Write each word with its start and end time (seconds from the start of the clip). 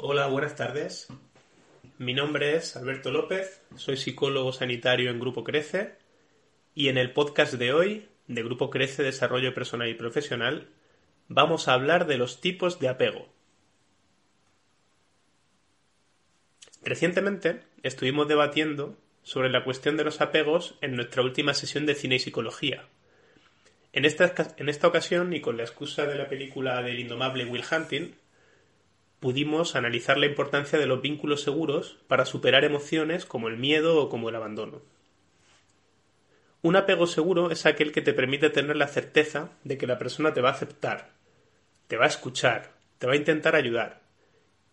Hola, 0.00 0.26
buenas 0.26 0.56
tardes. 0.56 1.08
Mi 1.98 2.14
nombre 2.14 2.56
es 2.56 2.76
Alberto 2.76 3.10
López, 3.10 3.62
soy 3.76 3.96
psicólogo 3.96 4.52
sanitario 4.52 5.10
en 5.10 5.20
Grupo 5.20 5.44
Crece 5.44 5.96
y 6.74 6.88
en 6.88 6.98
el 6.98 7.12
podcast 7.12 7.54
de 7.54 7.72
hoy, 7.72 8.08
de 8.26 8.42
Grupo 8.42 8.70
Crece 8.70 9.02
Desarrollo 9.02 9.54
Personal 9.54 9.88
y 9.88 9.94
Profesional, 9.94 10.68
vamos 11.28 11.68
a 11.68 11.74
hablar 11.74 12.06
de 12.06 12.18
los 12.18 12.40
tipos 12.40 12.78
de 12.80 12.88
apego. 12.88 13.28
Recientemente 16.82 17.60
estuvimos 17.82 18.28
debatiendo 18.28 18.96
sobre 19.22 19.50
la 19.50 19.64
cuestión 19.64 19.96
de 19.96 20.04
los 20.04 20.20
apegos 20.20 20.76
en 20.80 20.96
nuestra 20.96 21.22
última 21.22 21.54
sesión 21.54 21.86
de 21.86 21.94
cine 21.94 22.16
y 22.16 22.20
psicología. 22.20 22.88
En 23.92 24.04
esta, 24.04 24.34
en 24.56 24.68
esta 24.68 24.88
ocasión, 24.88 25.32
y 25.32 25.40
con 25.40 25.56
la 25.56 25.62
excusa 25.62 26.04
de 26.04 26.16
la 26.16 26.28
película 26.28 26.82
del 26.82 26.98
indomable 26.98 27.44
Will 27.44 27.64
Hunting, 27.70 28.14
pudimos 29.24 29.74
analizar 29.74 30.18
la 30.18 30.26
importancia 30.26 30.78
de 30.78 30.84
los 30.84 31.00
vínculos 31.00 31.40
seguros 31.40 31.96
para 32.08 32.26
superar 32.26 32.62
emociones 32.62 33.24
como 33.24 33.48
el 33.48 33.56
miedo 33.56 33.98
o 33.98 34.10
como 34.10 34.28
el 34.28 34.36
abandono. 34.36 34.82
Un 36.60 36.76
apego 36.76 37.06
seguro 37.06 37.50
es 37.50 37.64
aquel 37.64 37.90
que 37.90 38.02
te 38.02 38.12
permite 38.12 38.50
tener 38.50 38.76
la 38.76 38.86
certeza 38.86 39.48
de 39.64 39.78
que 39.78 39.86
la 39.86 39.96
persona 39.96 40.34
te 40.34 40.42
va 40.42 40.50
a 40.50 40.52
aceptar, 40.52 41.12
te 41.88 41.96
va 41.96 42.04
a 42.04 42.08
escuchar, 42.08 42.72
te 42.98 43.06
va 43.06 43.14
a 43.14 43.16
intentar 43.16 43.56
ayudar, 43.56 44.02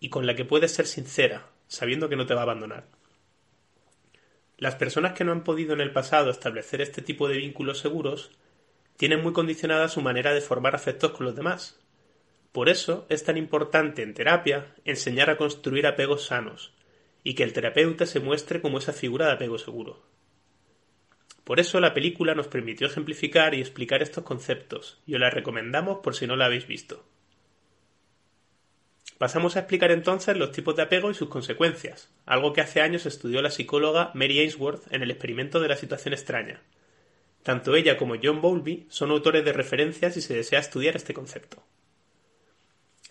y 0.01 0.09
con 0.09 0.27
la 0.27 0.35
que 0.35 0.43
puedes 0.43 0.73
ser 0.73 0.85
sincera, 0.85 1.47
sabiendo 1.69 2.09
que 2.09 2.17
no 2.17 2.25
te 2.25 2.33
va 2.33 2.41
a 2.41 2.43
abandonar. 2.43 2.83
Las 4.57 4.75
personas 4.75 5.13
que 5.13 5.23
no 5.23 5.31
han 5.31 5.45
podido 5.45 5.71
en 5.71 5.79
el 5.79 5.93
pasado 5.93 6.29
establecer 6.29 6.81
este 6.81 7.01
tipo 7.01 7.29
de 7.29 7.37
vínculos 7.37 7.79
seguros 7.79 8.31
tienen 8.97 9.23
muy 9.23 9.31
condicionada 9.31 9.87
su 9.87 10.01
manera 10.01 10.33
de 10.33 10.41
formar 10.41 10.75
afectos 10.75 11.11
con 11.11 11.25
los 11.25 11.37
demás. 11.37 11.80
Por 12.51 12.67
eso 12.67 13.05
es 13.09 13.23
tan 13.23 13.37
importante 13.37 14.03
en 14.03 14.13
terapia 14.13 14.75
enseñar 14.83 15.29
a 15.29 15.37
construir 15.37 15.87
apegos 15.87 16.25
sanos 16.25 16.73
y 17.23 17.35
que 17.35 17.43
el 17.43 17.53
terapeuta 17.53 18.05
se 18.05 18.19
muestre 18.19 18.61
como 18.61 18.79
esa 18.79 18.93
figura 18.93 19.27
de 19.27 19.33
apego 19.33 19.57
seguro. 19.57 20.01
Por 21.43 21.59
eso 21.59 21.79
la 21.79 21.93
película 21.93 22.35
nos 22.35 22.47
permitió 22.47 22.87
ejemplificar 22.87 23.53
y 23.53 23.61
explicar 23.61 24.01
estos 24.01 24.23
conceptos, 24.23 24.99
y 25.05 25.15
os 25.15 25.19
la 25.19 25.29
recomendamos 25.29 25.99
por 25.99 26.15
si 26.15 26.27
no 26.27 26.35
la 26.35 26.45
habéis 26.45 26.67
visto. 26.67 27.05
Pasamos 29.17 29.55
a 29.55 29.59
explicar 29.59 29.91
entonces 29.91 30.35
los 30.35 30.51
tipos 30.51 30.75
de 30.75 30.83
apego 30.83 31.11
y 31.11 31.13
sus 31.13 31.29
consecuencias, 31.29 32.09
algo 32.25 32.53
que 32.53 32.61
hace 32.61 32.81
años 32.81 33.05
estudió 33.05 33.41
la 33.41 33.51
psicóloga 33.51 34.11
Mary 34.13 34.39
Ainsworth 34.39 34.91
en 34.91 35.03
el 35.03 35.11
experimento 35.11 35.59
de 35.59 35.67
la 35.67 35.77
situación 35.77 36.13
extraña. 36.13 36.61
Tanto 37.43 37.75
ella 37.75 37.97
como 37.97 38.15
John 38.21 38.41
Bowlby 38.41 38.87
son 38.89 39.11
autores 39.11 39.45
de 39.45 39.53
referencia 39.53 40.11
si 40.11 40.21
se 40.21 40.33
desea 40.33 40.59
estudiar 40.59 40.95
este 40.95 41.13
concepto. 41.13 41.63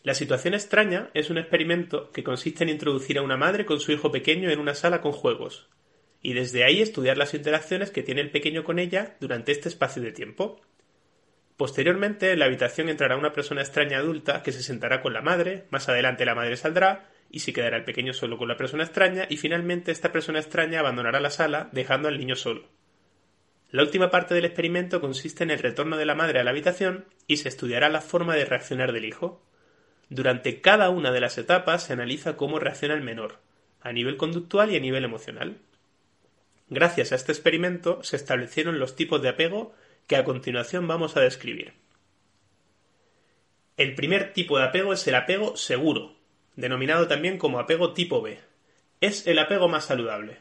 La 0.03 0.15
situación 0.15 0.55
extraña 0.55 1.11
es 1.13 1.29
un 1.29 1.37
experimento 1.37 2.11
que 2.11 2.25
consiste 2.25 2.65
en 2.65 2.71
introducir 2.71 3.19
a 3.19 3.23
una 3.23 3.37
madre 3.37 3.67
con 3.67 3.81
su 3.81 3.93
hijo 3.93 4.11
pequeño 4.11 4.51
en 4.51 4.59
una 4.59 4.75
sala 4.75 5.03
con 5.03 5.13
juegos, 5.13 5.69
y 6.23 6.33
desde 6.33 6.65
ahí 6.65 6.81
estudiar 6.81 7.19
las 7.19 7.35
interacciones 7.35 7.91
que 7.91 8.03
tiene 8.03 8.23
el 8.23 8.31
pequeño 8.31 8.65
con 8.65 8.79
ella 8.79 9.17
durante 9.21 9.53
este 9.53 9.69
espacio 9.69 10.03
de 10.03 10.13
tiempo. 10.13 10.61
Posteriormente, 11.59 12.33
en 12.33 12.39
la 12.39 12.47
habitación 12.47 12.89
entrará 12.89 13.19
una 13.19 13.35
persona 13.35 13.61
extraña 13.61 13.99
adulta 13.99 14.43
que 14.43 14.53
se 14.53 14.63
sentará 14.63 15.03
con 15.03 15.13
la 15.13 15.21
madre, 15.21 15.67
más 15.71 15.91
adelante 15.91 16.25
la 16.25 16.35
madre 16.35 16.57
saldrá, 16.57 17.11
y 17.31 17.41
se 17.41 17.53
quedará 17.53 17.77
el 17.77 17.85
pequeño 17.85 18.15
solo 18.15 18.39
con 18.39 18.49
la 18.49 18.57
persona 18.57 18.85
extraña, 18.85 19.27
y 19.29 19.37
finalmente 19.37 19.93
esta 19.93 20.13
persona 20.13 20.41
extraña 20.41 20.81
abandonará 20.81 21.21
la 21.21 21.31
sala, 21.31 21.69
dejando 21.73 22.09
al 22.09 22.19
niño 22.19 22.37
solo. 22.37 22.69
La 23.71 23.83
última 23.83 24.11
parte 24.11 24.35
del 24.35 24.47
experimento 24.47 25.03
consiste 25.03 25.45
en 25.45 25.51
el 25.51 25.59
retorno 25.59 25.99
de 25.99 26.07
la 26.07 26.15
madre 26.15 26.41
a 26.41 26.45
la 26.45 26.51
habitación 26.51 27.05
y 27.27 27.37
se 27.37 27.49
estudiará 27.49 27.91
la 27.91 28.01
forma 28.01 28.35
de 28.35 28.47
reaccionar 28.47 28.93
del 28.93 29.05
hijo. 29.05 29.43
Durante 30.11 30.61
cada 30.61 30.91
una 30.91 31.13
de 31.13 31.21
las 31.21 31.39
etapas 31.39 31.85
se 31.85 31.93
analiza 31.93 32.37
cómo 32.37 32.59
reacciona 32.59 32.95
el 32.95 33.01
menor, 33.01 33.39
a 33.81 33.93
nivel 33.93 34.17
conductual 34.17 34.73
y 34.73 34.77
a 34.77 34.81
nivel 34.81 35.05
emocional. 35.05 35.59
Gracias 36.69 37.13
a 37.13 37.15
este 37.15 37.31
experimento 37.31 38.03
se 38.03 38.17
establecieron 38.17 38.81
los 38.81 38.97
tipos 38.97 39.23
de 39.23 39.29
apego 39.29 39.73
que 40.09 40.17
a 40.17 40.25
continuación 40.25 40.89
vamos 40.89 41.17
a 41.17 41.21
describir. 41.21 41.75
El 43.77 43.95
primer 43.95 44.33
tipo 44.33 44.59
de 44.59 44.65
apego 44.65 44.93
es 44.93 45.07
el 45.07 45.15
apego 45.15 45.57
seguro, 45.57 46.17
denominado 46.57 47.07
también 47.07 47.39
como 47.39 47.61
apego 47.61 47.95
tipo 47.95 48.21
B. 48.21 48.39
Es 49.01 49.29
el 49.29 49.39
apego 49.39 49.69
más 49.69 49.85
saludable. 49.85 50.39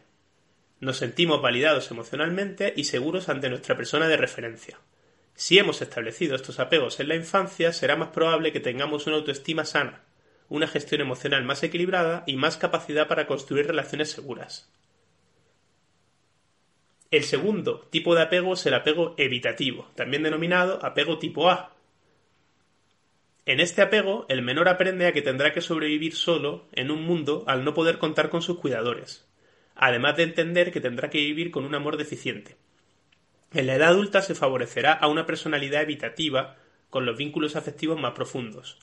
Nos 0.79 0.97
sentimos 0.97 1.41
validados 1.41 1.91
emocionalmente 1.91 2.73
y 2.75 2.85
seguros 2.85 3.29
ante 3.29 3.49
nuestra 3.49 3.77
persona 3.77 4.07
de 4.07 4.17
referencia. 4.17 4.79
Si 5.39 5.57
hemos 5.57 5.81
establecido 5.81 6.35
estos 6.35 6.59
apegos 6.59 6.99
en 6.99 7.07
la 7.07 7.15
infancia, 7.15 7.71
será 7.71 7.95
más 7.95 8.09
probable 8.09 8.51
que 8.51 8.59
tengamos 8.59 9.07
una 9.07 9.15
autoestima 9.15 9.63
sana, 9.63 10.03
una 10.49 10.67
gestión 10.67 10.99
emocional 10.99 11.45
más 11.45 11.63
equilibrada 11.63 12.25
y 12.27 12.35
más 12.35 12.57
capacidad 12.57 13.07
para 13.07 13.25
construir 13.25 13.65
relaciones 13.65 14.11
seguras. 14.11 14.69
El 17.09 17.23
segundo 17.23 17.87
tipo 17.89 18.15
de 18.15 18.23
apego 18.23 18.55
es 18.55 18.65
el 18.65 18.73
apego 18.73 19.15
evitativo, 19.17 19.89
también 19.95 20.23
denominado 20.23 20.83
apego 20.85 21.19
tipo 21.19 21.49
A. 21.49 21.73
En 23.45 23.61
este 23.61 23.81
apego, 23.81 24.25
el 24.27 24.41
menor 24.41 24.67
aprende 24.67 25.07
a 25.07 25.13
que 25.13 25.21
tendrá 25.21 25.53
que 25.53 25.61
sobrevivir 25.61 26.17
solo 26.17 26.65
en 26.73 26.91
un 26.91 27.03
mundo 27.03 27.45
al 27.47 27.63
no 27.63 27.73
poder 27.73 27.97
contar 27.97 28.29
con 28.29 28.41
sus 28.41 28.59
cuidadores, 28.59 29.25
además 29.73 30.17
de 30.17 30.23
entender 30.23 30.73
que 30.73 30.81
tendrá 30.81 31.09
que 31.09 31.19
vivir 31.19 31.49
con 31.49 31.63
un 31.63 31.75
amor 31.75 31.95
deficiente. 31.95 32.57
En 33.51 33.65
la 33.65 33.75
edad 33.75 33.89
adulta 33.89 34.21
se 34.21 34.35
favorecerá 34.35 34.93
a 34.93 35.07
una 35.07 35.25
personalidad 35.25 35.81
evitativa 35.81 36.57
con 36.89 37.05
los 37.05 37.17
vínculos 37.17 37.55
afectivos 37.55 37.99
más 37.99 38.13
profundos. 38.13 38.77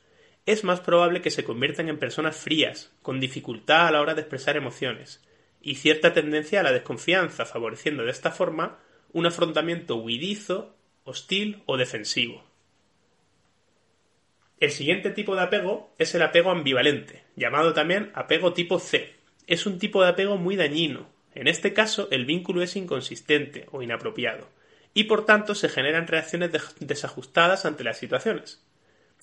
Es 0.44 0.64
más 0.64 0.80
probable 0.80 1.22
que 1.22 1.30
se 1.30 1.44
conviertan 1.44 1.88
en 1.88 1.98
personas 1.98 2.36
frías, 2.36 2.92
con 3.02 3.20
dificultad 3.20 3.88
a 3.88 3.90
la 3.92 4.00
hora 4.00 4.14
de 4.14 4.22
expresar 4.22 4.56
emociones, 4.56 5.22
y 5.60 5.76
cierta 5.76 6.12
tendencia 6.12 6.60
a 6.60 6.62
la 6.62 6.72
desconfianza, 6.72 7.44
favoreciendo 7.44 8.04
de 8.04 8.10
esta 8.10 8.30
forma 8.30 8.78
un 9.12 9.26
afrontamiento 9.26 9.96
huidizo, 9.96 10.76
hostil 11.04 11.62
o 11.66 11.76
defensivo. 11.76 12.44
El 14.58 14.70
siguiente 14.70 15.10
tipo 15.10 15.36
de 15.36 15.42
apego 15.42 15.94
es 15.98 16.14
el 16.14 16.22
apego 16.22 16.50
ambivalente, 16.50 17.24
llamado 17.36 17.72
también 17.72 18.10
apego 18.14 18.52
tipo 18.52 18.78
C. 18.78 19.14
Es 19.46 19.66
un 19.66 19.78
tipo 19.78 20.02
de 20.02 20.08
apego 20.08 20.38
muy 20.38 20.56
dañino. 20.56 21.08
En 21.34 21.46
este 21.46 21.72
caso, 21.72 22.08
el 22.10 22.24
vínculo 22.24 22.62
es 22.62 22.74
inconsistente 22.74 23.66
o 23.70 23.82
inapropiado, 23.82 24.48
y 24.96 25.04
por 25.04 25.26
tanto 25.26 25.54
se 25.54 25.68
generan 25.68 26.06
reacciones 26.06 26.50
desajustadas 26.80 27.66
ante 27.66 27.84
las 27.84 27.98
situaciones. 27.98 28.64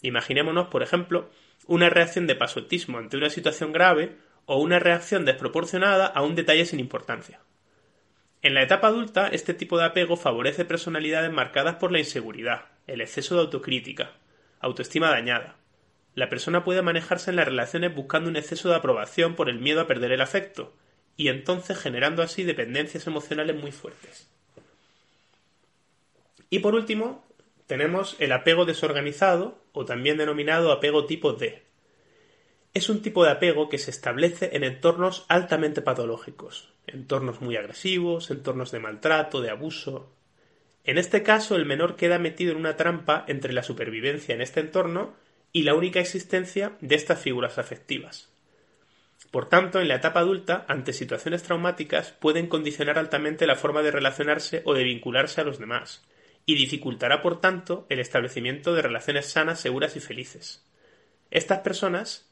Imaginémonos, 0.04 0.68
por 0.68 0.84
ejemplo, 0.84 1.32
una 1.66 1.90
reacción 1.90 2.28
de 2.28 2.36
pasotismo 2.36 3.00
ante 3.00 3.18
una 3.18 3.32
situación 3.32 3.72
grave 3.72 4.16
o 4.46 4.62
una 4.62 4.78
reacción 4.78 5.26
desproporcionada 5.26 6.06
a 6.06 6.22
un 6.22 6.36
detalle 6.36 6.68
sin 6.68 6.80
importancia. 6.80 7.40
En 8.44 8.54
la 8.54 8.62
etapa 8.62 8.90
adulta, 8.90 9.30
este 9.30 9.56
tipo 9.56 9.80
de 9.80 9.86
apego 9.86 10.16
favorece 10.16 10.64
personalidades 10.64 11.32
marcadas 11.32 11.78
por 11.78 11.92
la 11.92 11.98
inseguridad, 11.98 12.66
el 12.86 13.02
exceso 13.02 13.34
de 13.34 13.42
autocrítica, 13.42 14.12
autoestima 14.60 15.10
dañada. 15.10 15.56
La 16.14 16.30
persona 16.30 16.64
puede 16.64 16.84
manejarse 16.84 17.32
en 17.32 17.38
las 17.38 17.48
relaciones 17.48 17.96
buscando 17.96 18.30
un 18.30 18.36
exceso 18.36 18.70
de 18.70 18.76
aprobación 18.76 19.34
por 19.34 19.50
el 19.50 19.58
miedo 19.58 19.82
a 19.82 19.88
perder 19.88 20.12
el 20.12 20.22
afecto, 20.22 20.72
y 21.18 21.30
entonces 21.30 21.80
generando 21.80 22.22
así 22.22 22.44
dependencias 22.44 23.08
emocionales 23.08 23.56
muy 23.60 23.72
fuertes. 23.72 24.30
Y 26.54 26.60
por 26.60 26.76
último, 26.76 27.26
tenemos 27.66 28.16
el 28.20 28.32
apego 28.32 28.66
desorganizado, 28.66 29.66
o 29.72 29.86
también 29.86 30.18
denominado 30.18 30.72
apego 30.72 31.08
tipo 31.08 31.34
D, 31.34 31.64
es 32.76 32.90
un 32.90 33.02
tipo 33.02 33.26
de 33.26 33.32
apego 33.32 33.70
que 33.70 33.80
se 33.80 33.90
establece 33.90 34.52
en 34.54 34.64
entornos 34.64 35.26
altamente 35.30 35.82
patológicos, 35.82 36.72
entornos 36.86 37.42
muy 37.42 37.58
agresivos, 37.58 38.30
entornos 38.30 38.70
de 38.70 38.78
maltrato, 38.78 39.42
de 39.42 39.50
abuso. 39.50 40.14
En 40.84 41.00
este 41.00 41.24
caso, 41.24 41.56
el 41.56 41.66
menor 41.66 41.96
queda 41.96 42.20
metido 42.20 42.52
en 42.52 42.60
una 42.60 42.78
trampa 42.78 43.26
entre 43.28 43.52
la 43.52 43.64
supervivencia 43.64 44.36
en 44.36 44.42
este 44.42 44.60
entorno 44.60 45.16
y 45.52 45.64
la 45.64 45.74
única 45.74 46.02
existencia 46.02 46.78
de 46.82 46.94
estas 46.94 47.20
figuras 47.20 47.58
afectivas. 47.58 48.32
Por 49.32 49.50
tanto, 49.50 49.82
en 49.82 49.88
la 49.88 49.96
etapa 49.96 50.20
adulta, 50.20 50.66
ante 50.68 50.94
situaciones 50.94 51.42
traumáticas, 51.42 52.12
pueden 52.12 52.46
condicionar 52.46 53.00
altamente 53.00 53.48
la 53.48 53.56
forma 53.56 53.82
de 53.82 53.90
relacionarse 53.90 54.62
o 54.66 54.76
de 54.76 54.84
vincularse 54.84 55.42
a 55.42 55.46
los 55.46 55.58
demás, 55.58 56.06
y 56.46 56.56
dificultará, 56.56 57.22
por 57.22 57.40
tanto, 57.40 57.86
el 57.90 58.00
establecimiento 58.00 58.74
de 58.74 58.82
relaciones 58.82 59.28
sanas, 59.28 59.60
seguras 59.60 59.96
y 59.96 60.00
felices. 60.00 60.66
Estas 61.32 61.60
personas 61.60 62.30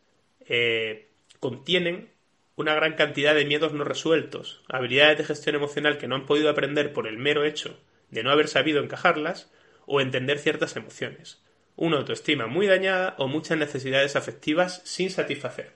eh, 0.48 1.08
contienen 1.40 2.10
una 2.56 2.76
gran 2.76 2.94
cantidad 2.94 3.34
de 3.34 3.46
miedos 3.46 3.74
no 3.74 3.84
resueltos, 3.84 4.62
habilidades 4.70 5.18
de 5.18 5.24
gestión 5.24 5.56
emocional 5.56 5.98
que 5.98 6.08
no 6.08 6.16
han 6.16 6.26
podido 6.26 6.50
aprender 6.50 6.94
por 6.94 7.08
el 7.08 7.18
mero 7.18 7.44
hecho 7.44 7.80
de 8.10 8.24
no 8.24 8.32
haber 8.32 8.48
sabido 8.48 8.84
encajarlas 8.84 9.50
o 9.86 10.02
entender 10.02 10.38
ciertas 10.38 10.76
emociones, 10.76 11.42
una 11.76 11.98
autoestima 11.98 12.48
muy 12.48 12.68
dañada 12.68 13.16
o 13.18 13.28
muchas 13.28 13.58
necesidades 13.58 14.16
afectivas 14.16 14.82
sin 14.84 15.10
satisfacer. 15.10 15.74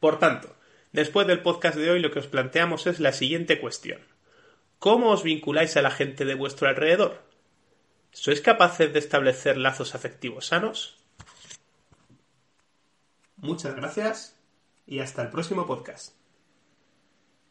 Por 0.00 0.18
tanto, 0.18 0.54
después 0.92 1.26
del 1.26 1.40
podcast 1.40 1.76
de 1.76 1.90
hoy 1.90 2.00
lo 2.00 2.10
que 2.10 2.18
os 2.18 2.26
planteamos 2.26 2.86
es 2.86 3.00
la 3.00 3.12
siguiente 3.12 3.60
cuestión. 3.60 4.00
¿Cómo 4.80 5.10
os 5.10 5.22
vinculáis 5.22 5.76
a 5.76 5.82
la 5.82 5.90
gente 5.90 6.24
de 6.24 6.34
vuestro 6.34 6.66
alrededor? 6.66 7.22
¿Sois 8.12 8.40
capaces 8.40 8.90
de 8.90 8.98
establecer 8.98 9.58
lazos 9.58 9.94
afectivos 9.94 10.46
sanos? 10.46 10.96
Muchas 13.36 13.76
gracias 13.76 14.36
y 14.86 15.00
hasta 15.00 15.20
el 15.20 15.28
próximo 15.28 15.66
podcast. 15.66 16.19